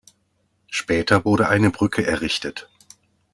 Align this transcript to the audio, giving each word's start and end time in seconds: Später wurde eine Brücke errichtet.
Später 0.71 1.25
wurde 1.25 1.47
eine 1.49 1.69
Brücke 1.69 2.03
errichtet. 2.03 2.67